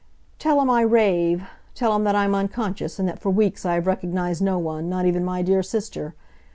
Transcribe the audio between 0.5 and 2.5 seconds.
'em I rave. Tell 'em that I'm